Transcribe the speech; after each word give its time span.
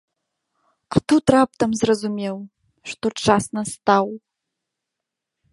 А 0.93 1.01
тут 1.11 1.25
раптам 1.35 1.71
зразумеў, 1.81 2.35
што 2.93 3.05
час 3.27 3.43
настаў. 3.59 4.05